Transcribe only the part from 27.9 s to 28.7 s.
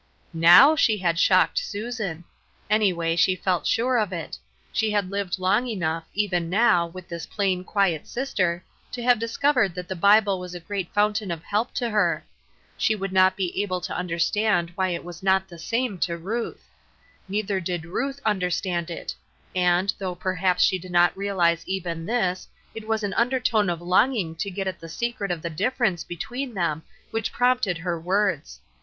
jTords.